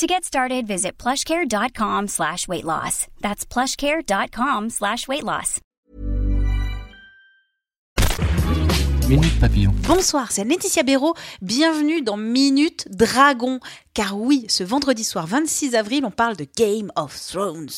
[0.00, 3.06] To get started, visit plushcare.com slash weight loss.
[3.20, 5.60] That's plushcare.com slash weight loss.
[9.10, 9.74] Minute Papillon.
[9.86, 11.12] Bonsoir, c'est Laetitia Béraud.
[11.42, 13.60] Bienvenue dans Minute Dragon.
[13.92, 17.68] Car oui, ce vendredi soir 26 avril, on parle de Game of Thrones.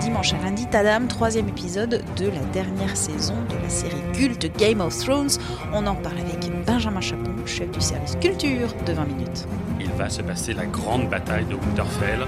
[0.00, 4.80] Dimanche à lundi, Tadam, troisième épisode de la dernière saison de la série culte Game
[4.80, 5.30] of Thrones.
[5.74, 9.46] On en parle avec Benjamin Chapon, chef du service culture de 20 minutes.
[9.78, 12.26] Il va se passer la grande bataille de Winterfell,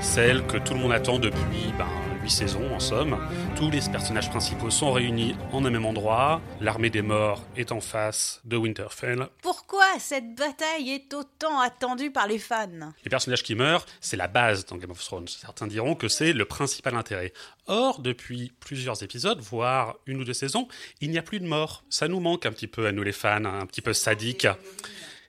[0.00, 1.86] celle que tout le monde attend depuis ben,
[2.22, 3.18] 8 saisons en somme.
[3.56, 6.40] Tous les personnages principaux sont réunis en un même endroit.
[6.60, 9.26] L'armée des morts est en face de Winterfell.
[9.42, 12.92] Pourquoi cette bataille est autant attendue par les fans?
[13.04, 15.26] Les personnages qui meurent, c'est la base dans Game of Thrones.
[15.26, 17.32] Certains diront que c'est le principal intérêt.
[17.66, 20.68] Or, depuis plusieurs épisodes, voire une ou deux saisons,
[21.00, 21.82] il n'y a plus de morts.
[21.90, 24.46] Ça nous manque un petit peu à nous les fans, un petit peu sadiques.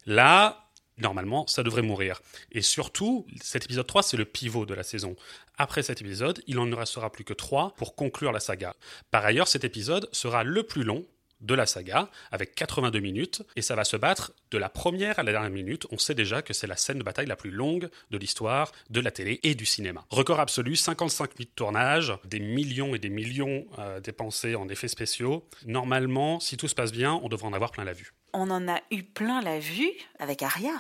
[0.05, 0.62] Là,
[0.97, 2.22] normalement, ça devrait mourir.
[2.52, 5.16] Et surtout, cet épisode 3, c'est le pivot de la saison.
[5.58, 8.75] Après cet épisode, il en ne restera plus que 3 pour conclure la saga.
[9.11, 11.05] Par ailleurs, cet épisode sera le plus long
[11.44, 15.23] de la saga, avec 82 minutes, et ça va se battre de la première à
[15.23, 15.85] la dernière minute.
[15.91, 19.00] On sait déjà que c'est la scène de bataille la plus longue de l'histoire de
[19.00, 20.05] la télé et du cinéma.
[20.09, 24.88] Record absolu, 55 minutes de tournage, des millions et des millions euh, dépensés en effets
[24.88, 25.47] spéciaux.
[25.66, 28.13] Normalement, si tout se passe bien, on devrait en avoir plein la vue.
[28.33, 30.73] On en a eu plein la vue avec Arya.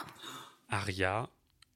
[0.69, 1.29] Arya,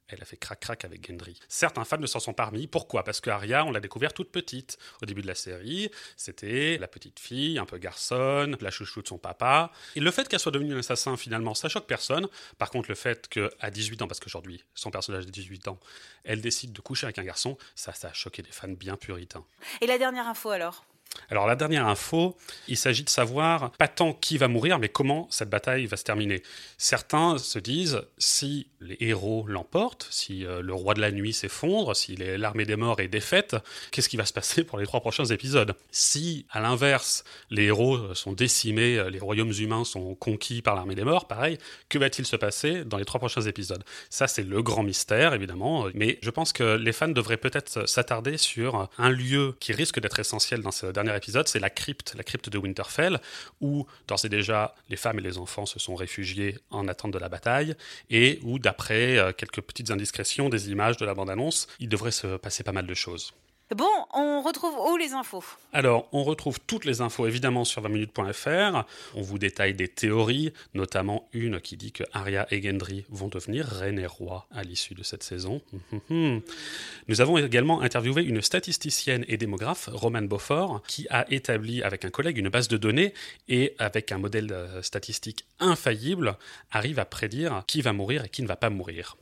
[0.09, 1.39] elle a fait crac-crac avec Gendry.
[1.47, 2.67] Certains fans ne s'en sont pas remis.
[2.67, 3.03] Pourquoi?
[3.03, 4.77] Parce que Arya, on l'a découvert toute petite.
[5.01, 9.07] Au début de la série, c'était la petite fille, un peu garçonne, la chouchou de
[9.07, 9.71] son papa.
[9.95, 12.27] Et le fait qu'elle soit devenue un assassin, finalement, ça choque personne.
[12.57, 15.79] Par contre, le fait qu'à 18 ans, parce qu'aujourd'hui, son personnage de 18 ans,
[16.23, 19.45] elle décide de coucher avec un garçon, ça, ça a choqué des fans bien puritains.
[19.81, 20.85] Et la dernière info alors?
[21.29, 22.37] Alors la dernière info,
[22.67, 26.03] il s'agit de savoir pas tant qui va mourir, mais comment cette bataille va se
[26.03, 26.41] terminer.
[26.77, 31.95] Certains se disent, si les héros l'emportent, si euh, le roi de la nuit s'effondre,
[31.95, 33.55] si l'armée des morts est défaite,
[33.91, 35.75] qu'est-ce qui va se passer pour les trois prochains épisodes?
[35.91, 40.95] Si, à l'inverse, les héros sont décimés, euh, les royaumes humains sont conquis par l'armée
[40.95, 41.57] des morts, pareil,
[41.89, 43.83] que va-t-il se passer dans les trois prochains épisodes?
[44.09, 48.37] Ça, c'est le grand mystère, évidemment, mais je pense que les fans devraient peut-être s'attarder
[48.37, 52.23] sur un lieu qui risque d'être essentiel dans ce dernier épisode, c'est la crypte, la
[52.23, 53.19] crypte de Winterfell,
[53.61, 57.19] où d'ores et déjà les femmes et les enfants se sont réfugiés en attente de
[57.19, 57.75] la bataille,
[58.09, 62.37] et où d'après euh, quelques petites indiscrétions des images de la bande-annonce, il devrait se
[62.37, 63.33] passer pas mal de choses.
[63.75, 65.43] Bon, on retrouve où les infos?
[65.73, 68.85] Alors, on retrouve toutes les infos évidemment sur 20minutes.fr.
[69.13, 73.65] On vous détaille des théories, notamment une qui dit que Arya et Gendry vont devenir
[73.65, 75.61] reine et roi à l'issue de cette saison.
[76.09, 82.09] Nous avons également interviewé une statisticienne et démographe, Romane Beaufort, qui a établi avec un
[82.09, 83.13] collègue une base de données
[83.49, 86.37] et avec un modèle euh, statistique infaillible,
[86.71, 89.17] arrive à prédire qui va mourir et qui ne va pas mourir.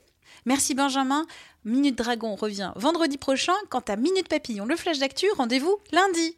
[0.45, 1.25] Merci Benjamin.
[1.63, 3.55] Minute Dragon revient vendredi prochain.
[3.69, 6.37] Quant à Minute Papillon, le flash d'actu, rendez-vous lundi.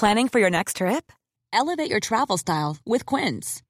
[0.00, 1.12] Planning for your next trip?
[1.52, 3.60] Elevate your travel style with Quince.